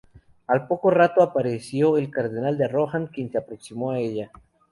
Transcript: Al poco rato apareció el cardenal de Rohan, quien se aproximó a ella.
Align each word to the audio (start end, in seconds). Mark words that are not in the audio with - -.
Al 0.47 0.65
poco 0.65 0.89
rato 0.89 1.21
apareció 1.21 1.95
el 1.95 2.09
cardenal 2.09 2.57
de 2.57 2.67
Rohan, 2.67 3.05
quien 3.05 3.31
se 3.31 3.37
aproximó 3.37 3.91
a 3.91 3.99
ella. 3.99 4.31